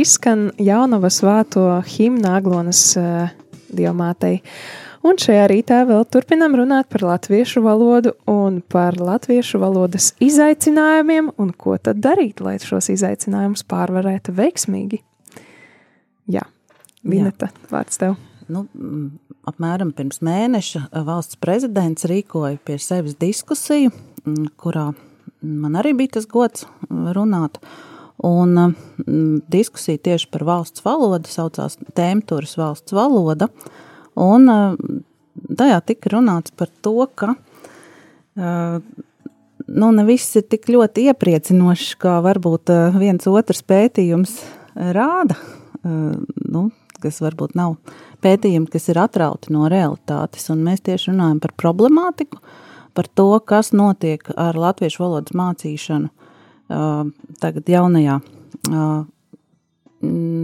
[0.04, 3.32] Izskan Jaunava svāto himna Aglonas uh,
[3.74, 4.42] diamātei.
[5.04, 11.52] Un šajā rītā vēl turpinam runāt par latviešu valodu un par latviešu valodas izaicinājumiem un
[11.60, 15.02] ko tad darīt, lai šos izaicinājumus pārvarētu veiksmīgi.
[16.32, 16.46] Jā,
[17.04, 17.68] Vineta, Jā.
[17.74, 18.16] vārds tev.
[18.48, 18.63] Nu,
[19.48, 23.92] apmēram pirms mēneša valsts prezidents rīkoja pie sevis diskusiju,
[24.60, 24.89] kurā
[25.44, 27.60] man arī bija tas gods runāt.
[28.21, 28.76] Un
[29.52, 33.49] diskusija tieši par valsts valodu saucās Tēmturas valsts valoda.
[34.19, 34.45] Un
[35.58, 37.34] tajā tika runāts par to, ka
[38.38, 42.71] nu, ne viss ir tik ļoti iepriecinošs, kā varbūt
[43.02, 44.38] viens otrs pētījums
[44.76, 45.38] rāda.
[45.84, 46.69] Nu,
[47.04, 47.76] kas varbūt nav
[48.23, 50.47] pētījumi, kas ir atrauti no realitātes.
[50.54, 52.39] Un mēs tieši runājam par problemātiku,
[52.95, 56.13] par to, kas notiek ar latviešu valodas mācīšanu
[56.67, 59.04] tagad jaunajā uh,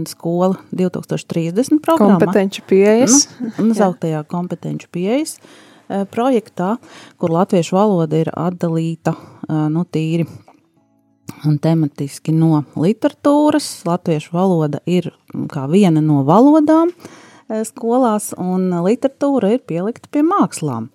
[0.08, 2.18] skola 2030 programmā.
[2.18, 3.26] Kompetenci pieejas.
[3.40, 6.76] Nu, nosauktajā kompetenci pieejas uh, projektā,
[7.20, 10.28] kur latviešu valoda ir atdalīta uh, nu, tīri
[11.46, 13.82] un tematiski no literatūras.
[13.88, 15.12] Latviešu valoda ir
[15.52, 16.92] kā viena no valodām
[17.66, 20.90] skolās, un literatūra ir pielikta pie mākslām.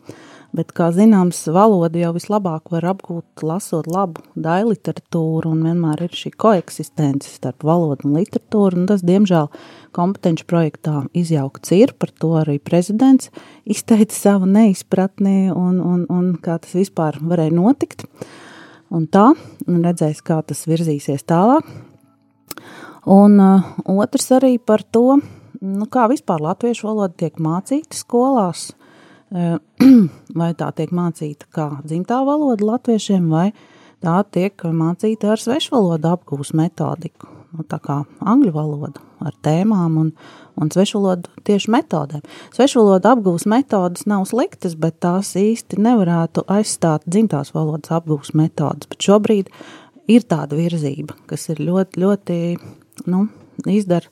[0.55, 6.13] Bet, kā zināms, valodu jau vislabāk var apgūt, lasot labu daļu literatūru, un vienmēr ir
[6.15, 8.79] šī koeksistence starp valodu un literatūru.
[8.79, 9.49] Un tas, diemžēl,
[9.95, 11.91] kompetenci projektā izjaukts ir.
[11.99, 13.33] Par to arī prezidents
[13.67, 18.07] izteica savu neizpratni un, un, un kā tas vispār varēja notikt.
[18.95, 19.33] Un tā,
[19.67, 21.67] un redzēs, kā tas virzīsies tālāk.
[23.11, 25.19] Un uh, otrs arī par to,
[25.59, 28.84] nu, kā vispār latviešu valoda tiek mācīta skolās, uh,
[30.39, 33.49] vai tā tiek mācīta kā dzimtā valoda latviešiem, vai
[34.03, 40.11] tā tiek mācīta ar svešvalodu apgūs metodiku, nu, tā kā angļu valoda ar tēmām un,
[40.61, 42.21] un svešvalodu tieši metodēm.
[42.53, 48.89] Svešvalodu apgūves metodas nav sliktas, bet tās īsti nevarētu aizstāt dzimtās valodas apgūves metodas.
[48.91, 49.49] Bet šobrīd
[50.11, 52.39] ir tāda virzība, kas ir ļoti, ļoti
[53.09, 53.25] nu,
[53.65, 54.11] izdara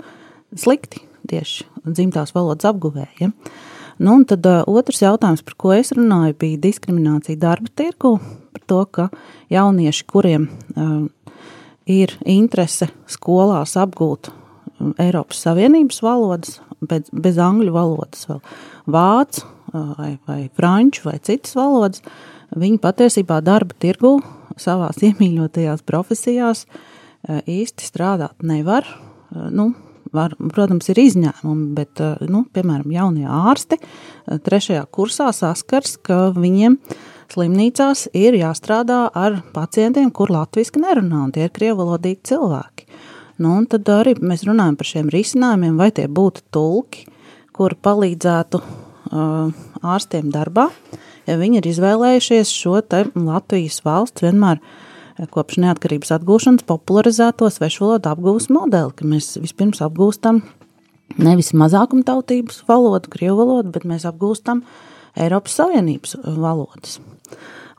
[0.57, 3.30] slikti tieši dzimtās valodas apguvējiem.
[3.30, 3.61] Ja?
[3.98, 8.16] Nu, un tad uh, otrs jautājums, par ko es runāju, bija diskriminācija darba tirgu,
[8.54, 9.10] par to, ka
[9.54, 11.04] jaunieši, kuriem uh,
[11.89, 14.32] ir interese skolās apgūt
[15.00, 18.41] Eiropas Savienības valodas, bez, bez angļu valodas, vēl
[18.91, 22.04] vācu vai, vai franču vai citas valodas,
[22.54, 24.18] viņi patiesībā darba tirgu
[24.60, 26.66] savās iemīļotajās profesijās
[27.50, 28.86] īsti strādāt nevar.
[29.32, 29.72] Nu,
[30.16, 33.80] var, protams, ir izņēmumi, bet, nu, piemēram, jaunie ārsti
[34.45, 36.78] trešajā kursā saskars, ka viņiem
[37.34, 42.88] slimnīcās ir jāstrādā ar pacientiem, kur latviski nerunā, un tie ir krievalodīgi cilvēki.
[43.41, 47.07] Nu, tad arī mēs runājam par šiem risinājumiem, vai tie būtu tulki,
[47.53, 49.49] kuri palīdzētu uh,
[49.82, 50.70] ārstiem darbā,
[51.28, 54.93] ja viņi ir izvēlējušies šo Latvijas valsts vienmēr uh,
[55.34, 60.41] kopš neatkarības atgūšanas popularizēto svešvalodu apgūves modeli, ka mēs vispirms apgūstam
[61.22, 64.64] nevis mazākumtautības valodu, krievu valodu, bet mēs apgūstam
[65.20, 66.99] Eiropas Savienības valodas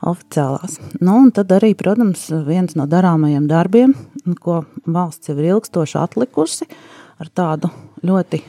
[0.05, 0.77] oficiālās.
[1.01, 3.95] Nu, un tad arī, protams, viens no darāmajiem darbiem,
[4.43, 6.67] ko valsts jau ir ilgstoši atlikusi,
[7.19, 7.71] ar tādu
[8.05, 8.41] ļoti,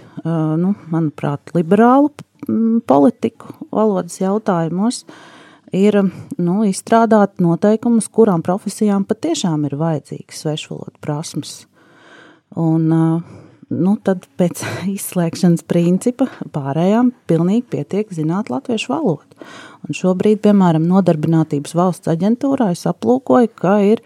[0.61, 2.13] nu, manuprāt, liberālu
[2.87, 5.05] politiku valodas jautājumos,
[5.77, 5.99] ir
[6.41, 11.55] nu, izstrādāt noteikumus, kurām profesijām patiešām ir vajadzīgas svešvalodu prasmes.
[12.57, 14.63] Un, nu, tad pēc
[14.97, 19.49] izslēgšanas principa pārējām pilnīgi pietiek zināt latviešu valodu.
[19.87, 24.03] Un šobrīd, piemēram, Nodarbinātības valsts aģentūrā es aplūkoju, ka ir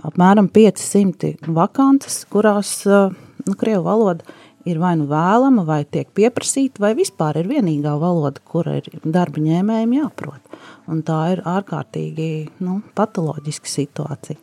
[0.00, 4.38] apmēram 500 vakances, kurās nu, krievu valoda
[4.68, 9.42] ir vai nu vēlama, vai tiek pieprasīta, vai vispār ir vienīgā valoda, kura ir darba
[9.42, 10.58] ņēmējiem jāprot.
[10.90, 12.30] Un tā ir ārkārtīgi
[12.64, 14.38] nu, patoloģiska situācija.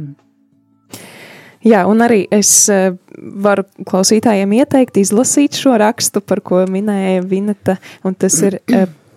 [0.00, 0.14] Mm.
[1.66, 2.54] Jā, un arī es
[3.44, 8.56] varu klausītājiem ieteikt izlasīt šo rakstu, par ko minēja Vineta, un tas ir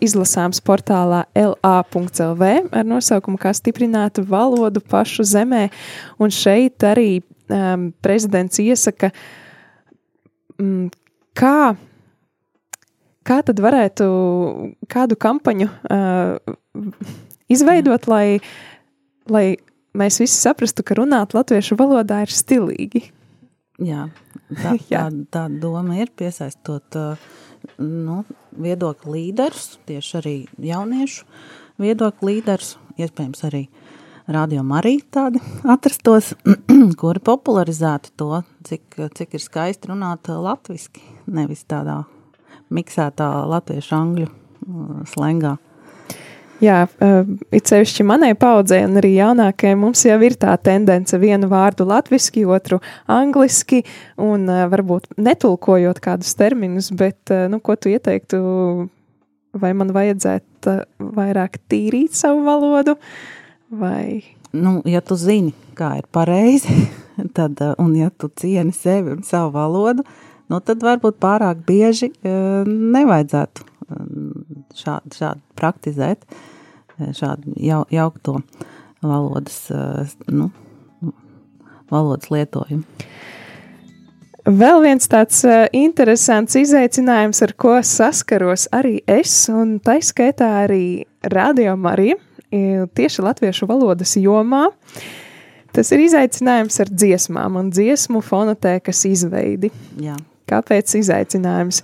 [0.04, 5.70] izlasāms portālā LA.CLV ar nosaukumu Kā stiprināt valodu pašu zemē.
[6.20, 9.43] Un šeit arī um, prezidents iesaka, um,
[11.38, 11.58] kā,
[13.28, 14.08] kā tad varētu
[14.91, 16.56] kādu kampaņu uh,
[17.51, 18.39] izveidot, lai,
[19.32, 19.45] lai
[19.97, 23.06] mēs visi saprastu, ka runāt latviešu valodā ir stilīgi.
[23.84, 24.08] Jā,
[24.62, 27.28] tā, tā, tā doma ir piesaistot uh,
[27.82, 28.24] nu,
[28.60, 31.28] viedokļu līderus, tieši arī jauniešu
[31.82, 33.66] viedokļu līderus, iespējams arī
[34.32, 36.34] rādījumā arī tādi atrastos,
[37.01, 42.03] kuri popularizētu to, cik, cik ir skaisti runāt latviski, nevis tādā
[42.74, 45.57] miksētā latviešu angļu uh, slengā.
[46.63, 51.49] Jā, uh, it sevišķi manai paudzei un arī jaunākajai mums jau ir tā tendence vienu
[51.51, 52.80] vārdu latviski, otru
[53.11, 53.82] angliski,
[54.21, 58.39] un uh, varbūt netulkojot kādus terminus, bet, uh, nu, ko tu ieteiktu,
[59.59, 60.84] vai man vajadzētu uh,
[61.17, 62.95] vairāk tīrīt savu valodu,
[63.80, 64.24] vai...
[64.53, 66.76] Nu, ja tu zini, kā ir pareizi,
[67.38, 70.05] tad, uh, un ja tu cieni sevi un savu valodu,
[70.51, 73.69] nu, tad varbūt pārāk bieži uh, nevajadzētu
[74.78, 76.26] šādi, šādi praktizēt
[77.13, 78.39] šādu jau, jaukto
[79.03, 79.67] valodas,
[80.32, 80.49] nu,
[81.91, 82.84] valodas lietojumu.
[84.43, 85.39] Vēl viens tāds
[85.71, 92.17] interesants izaicinājums, ar ko saskaros arī es, un tā skaitā arī Radio Marija,
[92.95, 94.68] tieši latviešu valodas jomā.
[95.74, 99.72] Tas ir izaicinājums ar dziesmām un dziesmu fonotēkas izveidi.
[100.01, 100.20] Jā.
[100.49, 101.80] Kāpēc izaicinājums?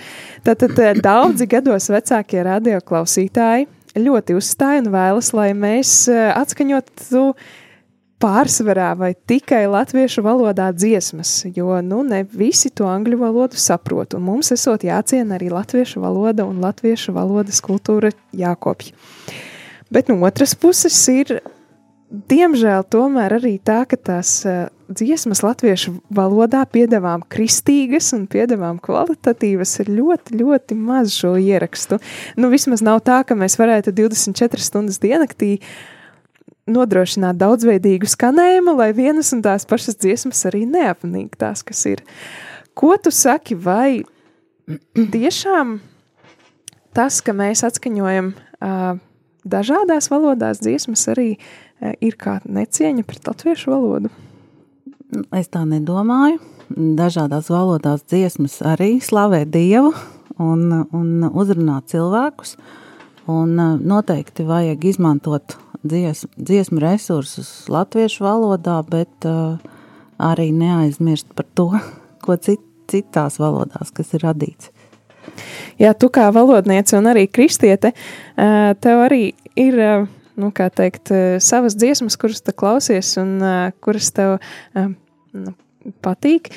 [0.46, 7.24] Tātad daudzi gados vecākie radioklausītāji ļoti uzstāja un vēlas, lai mēs atskaņotu
[8.20, 14.18] pārsvarā vai tikai latviešu valodā dziesmas, jo nu, ne visi to angļu valodu saprot.
[14.18, 18.92] Un mums esot jāciena arī latviešu valoda un latviešu valodas kultūra jākopj.
[19.90, 21.40] Bet no otras puses ir,
[22.10, 29.76] diemžēl, tomēr arī tā, ka tās uh, dziesmas latviešu valodā piedāvām kristīgas un piedāvām kvalitatīvas
[29.84, 32.00] ir ļoti, ļoti maz šo ierakstu.
[32.38, 35.58] Nu, vismaz nav tā, ka mēs varētu 24 stundas diennaktī
[36.70, 42.06] nodrošināt daudzveidīgu skanējumu, lai vienas un tās pašas dziesmas arī neapnīk tās, kas ir.
[42.78, 44.04] Ko tu saki, vai
[44.94, 45.80] tiešām
[46.94, 48.98] tas, ka mēs atskaņojam uh,
[49.46, 54.12] dažādās valodās dziesmas, arī uh, ir kā necieņa pret latviešu valodu?
[55.34, 56.40] Es tā nedomāju.
[56.70, 59.96] Dažādās valodās dziesmas arī slavē Dievu
[60.38, 62.56] un, un uzrunā cilvēkus.
[63.30, 69.58] Un noteikti vajag izmantot dziesmu, dziesmu resursus latviešu valodā, bet uh,
[70.20, 71.70] arī neaizmirst par to,
[72.26, 74.74] ko cit, citās valodās, kas ir radīts.
[75.80, 77.94] Jā, tu kā valodniece un arī kristiete,
[78.36, 79.84] tev arī ir.
[80.40, 81.10] Nu, kā teikt,
[81.44, 83.42] savas dziesmas, kuras tu klausies un
[83.84, 84.38] kuras tev
[85.36, 85.52] nu,
[86.00, 86.48] patīk.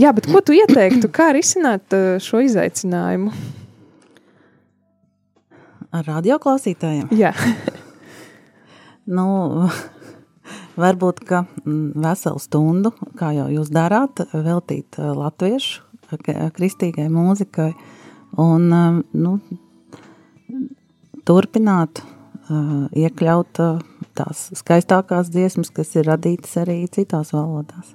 [0.00, 1.92] Jā, bet ko tu ieteiktu, kā risināt
[2.24, 3.34] šo izaicinājumu?
[5.92, 7.12] Ar radioklausītājiem?
[7.20, 7.34] Jā.
[9.16, 9.26] nu,
[10.80, 15.85] varbūt, ka mm, veselu stundu, kā jau jūs darāt, veltīt latviešu
[16.56, 17.70] kristīgai mūzikai
[18.42, 19.36] un eh, nu,
[21.26, 23.62] turpināt eh, iekļaut
[24.16, 27.94] tās skaistākās dziesmas, kas ir radītas arī citās valodās.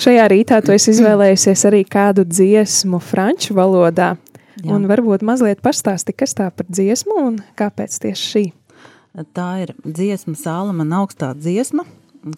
[0.00, 4.14] Šajā rītā tu esi izvēlējusies arī kādu dziesmu franču valodā.
[4.60, 4.72] Jā.
[4.74, 8.44] Un varbūt mazliet pastāsti, kas tā par dziesmu un kāpēc tieši šī?
[9.36, 11.84] Tā ir dziesma Sālamana augstā dziesma.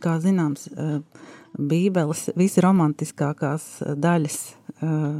[0.02, 1.00] Kā zināms, eh,
[1.58, 4.38] Bībeles visromantiskākās eh, daļas,
[4.80, 5.10] eh,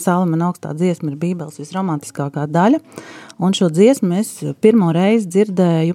[0.00, 2.80] Sālamana augstā dziesma ir Bībeles visromantiskākā daļa,
[3.38, 5.94] un šo dziesmu es pirmo reizi dzirdēju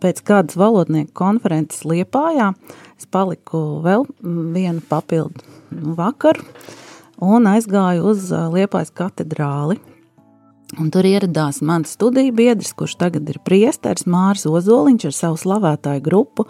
[0.00, 2.54] pēc kādas valodnieku konferences Liepājā.
[2.96, 5.44] Es paliku vēl vienu papildu
[5.98, 6.46] vakaru,
[7.20, 9.76] un aizgāju uz Liepājas katedrāli.
[10.80, 16.02] Un tur ieradās mans studiju biedrs, kurš tagad ir priesteris Mārs Ozoliņš ar savu slavētāju
[16.02, 16.48] grupu.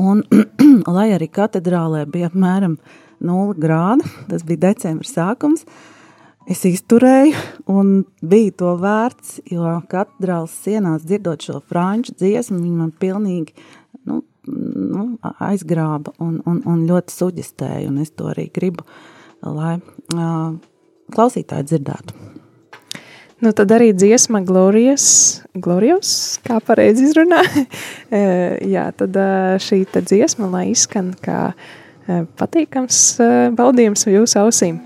[0.00, 0.22] Un,
[0.96, 2.76] lai arī katedrālē bija apmēram
[3.24, 5.64] 0 grādi, tas bija decembra sākums,
[6.50, 7.38] es izturēju
[7.72, 13.54] un bija to vērts, jo katedrāls sienās dzirdot šo franču dziesmu, viņi man pilnīgi
[14.04, 14.20] nu,
[14.50, 18.84] nu, aizgrāba un, un, un ļoti suģistēja, un es to arī gribu
[19.44, 19.76] lai
[20.14, 20.54] uh,
[21.14, 22.16] klausītāji dzirdētu.
[23.44, 27.42] Nu, tad arī dziesma Glorijas, Glorijas kā pareizi izrunā.
[28.74, 29.18] Jā, tad
[29.60, 31.50] šī dziesma, lai izskan kā
[32.40, 33.02] patīkams
[33.58, 34.80] baudījums jūsu ausīm.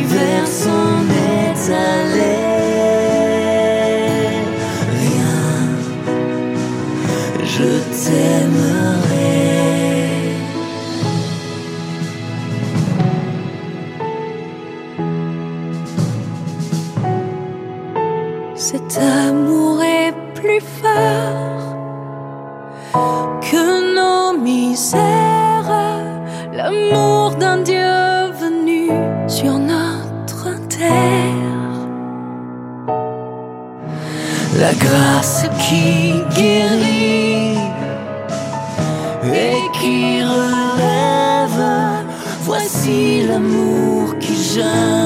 [0.00, 2.36] L'hiver s'en est allé.
[5.02, 5.68] Viens,
[7.44, 7.68] je
[8.02, 8.69] t'aimerai.
[34.90, 37.58] Grâce qui guérit
[39.24, 41.64] et qui relève.
[42.42, 44.99] Voici l'amour qui jamais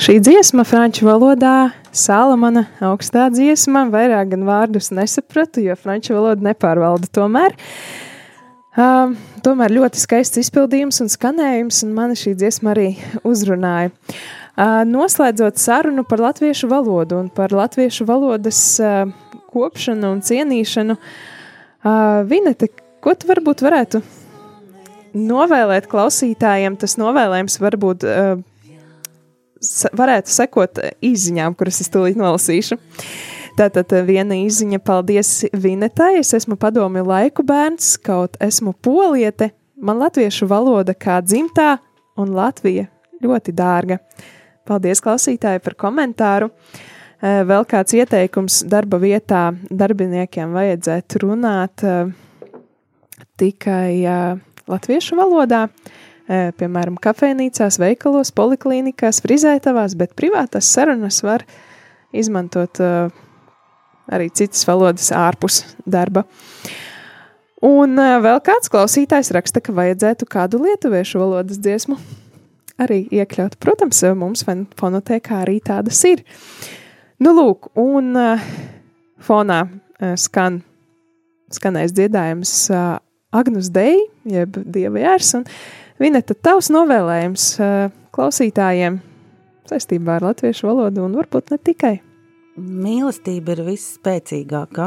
[0.00, 7.10] Šī dziesma franču valodā, Salamana augstā dziesma, vairāk gan vārdus nesapratu, jo franču valoda nepārvalda
[7.12, 7.52] tomēr.
[8.80, 9.12] Um,
[9.44, 12.86] tomēr ļoti skaists izpildījums un skanējums, un mani šī dziesma arī
[13.28, 13.92] uzrunāja.
[13.92, 19.04] Uh, noslēdzot sarunu par latviešu valodu un par latviešu valodas uh,
[19.52, 22.72] kopšanu un cienīšanu, uh, Vinete,
[23.04, 24.00] ko tu varbūt varētu
[25.12, 26.80] novēlēt klausītājiem?
[26.80, 28.38] Tas novēlējums varbūt uh,
[29.96, 32.78] varētu sekot izziņām, kuras es tūlīt nolasīšu.
[33.58, 36.20] Tātad eh, viena izziņa, paldies Vinetai.
[36.22, 39.50] Es esmu padomju laiku bērns, kaut esmu poliete.
[39.80, 41.78] Man latviešu valoda kā dzimtā
[42.20, 42.86] un Latvija
[43.24, 44.00] ļoti dārga.
[44.68, 46.50] Paldies klausītāji par komentāru.
[47.20, 52.12] Eh, Vēl kāds ieteikums darba vietā darbiniekiem vajadzētu runāt eh,
[53.40, 54.04] tikai
[54.70, 55.99] latviešu valodā eh,
[56.30, 61.42] piemēram, kafejnīcās, veikalos, poliklīnikās, frizētavās, bet privātās sarunas var
[62.14, 62.78] izmantot
[64.10, 66.24] arī citas valodas ārpus darba.
[67.66, 71.98] Un vēl kāds klausītājs raksta, ka vajadzētu kādu lietuviešu valodas dziesmu
[72.80, 73.58] arī iekļaut.
[73.60, 74.46] Protams, mums
[74.80, 76.24] fonotēkā arī tādas ir.
[77.20, 78.14] Nu, lūk, un
[79.20, 79.60] fonā
[80.16, 80.62] skan,
[81.52, 82.54] skanēs dziedājums
[83.36, 85.34] Agnus Dei, jeb Dieva jērs,
[86.00, 87.42] Vineta, tavs novēlējums
[88.16, 88.94] klausītājiem
[89.68, 91.98] saistībā ar latviešu valodu un varbūt ne tikai.
[92.56, 94.86] Mīlestība ir visspēcīgākā,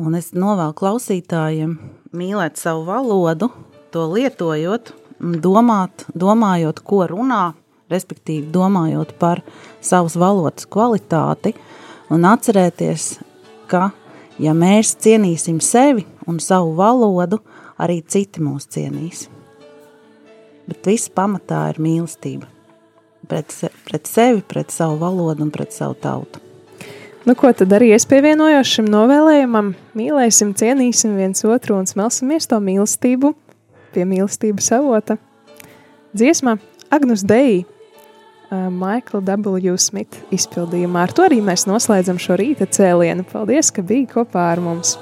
[0.00, 1.74] un es novēlu klausītājiem
[2.16, 3.50] mīlēt savu valodu,
[3.92, 7.42] to lietojot, domāt, domājot, ko runā,
[7.92, 9.44] respektīvi domājot par
[9.84, 11.52] savas valodas kvalitāti,
[12.08, 13.10] un atcerēties,
[13.68, 13.90] ka,
[14.40, 17.44] ja mēs cienīsim sevi un savu valodu,
[17.76, 19.28] arī citi mūs cienīs.
[20.70, 22.48] Bet viss pamatā ir mīlestība
[23.28, 23.54] pret,
[23.86, 26.40] pret sevi, pret savu valodu un pret savu tautu.
[27.24, 29.72] Nu, ko tad arī es pievienojos šim novēlējumam?
[29.98, 33.30] Mīlēsim, cienīsim viens otru un smelsimies to mīlestību
[33.94, 35.18] pie mīlestības avota.
[36.18, 36.56] Dziesmā
[36.92, 39.76] Agnus Dei, uh, Maikla W.
[39.78, 41.06] Smith izpildījumā.
[41.06, 43.24] Ar to arī mēs noslēdzam šo rīta cēlienu.
[43.30, 44.96] Paldies, ka biji kopā ar mums.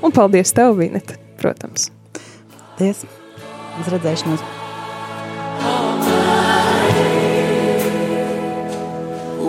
[0.00, 1.90] Un paldies tev, Vineta, protams.
[2.16, 3.04] Paldies!
[3.78, 4.57] Uz redzēšanos!